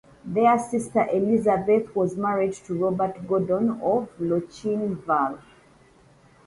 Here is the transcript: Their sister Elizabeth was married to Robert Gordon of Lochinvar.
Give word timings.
Their 0.25 0.57
sister 0.57 1.07
Elizabeth 1.13 1.95
was 1.95 2.17
married 2.17 2.53
to 2.53 2.73
Robert 2.73 3.27
Gordon 3.27 3.79
of 3.83 4.09
Lochinvar. 4.19 5.37